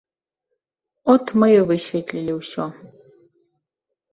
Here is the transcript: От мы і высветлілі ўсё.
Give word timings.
От 1.13 1.25
мы 1.43 1.47
і 1.57 1.61
высветлілі 1.73 2.33
ўсё. 2.41 2.65